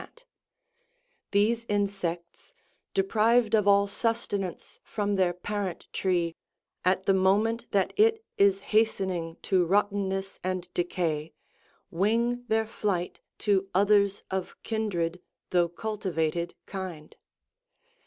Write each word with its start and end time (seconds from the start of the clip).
79 0.01 0.25
These 1.29 1.65
insects, 1.69 2.55
deprived 2.95 3.53
of 3.53 3.67
all 3.67 3.85
sus 3.85 4.25
tenance 4.27 4.79
from 4.83 5.15
their 5.15 5.31
parent 5.31 5.89
tree, 5.93 6.33
at 6.83 7.05
the 7.05 7.13
moment 7.13 7.69
that 7.69 7.93
it 7.97 8.25
is 8.35 8.61
has 8.61 8.87
tening 8.87 9.39
to 9.43 9.63
rottenness 9.63 10.39
and 10.43 10.67
decay, 10.73 11.33
wing 11.91 12.45
their 12.47 12.65
flight 12.65 13.21
to 13.37 13.69
others 13.75 14.23
of 14.31 14.55
kindred 14.63 15.21
though 15.51 15.69
cultivated 15.69 16.55
kind. 16.65 17.15